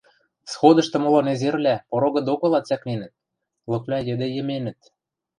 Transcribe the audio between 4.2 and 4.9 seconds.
йӹменӹт.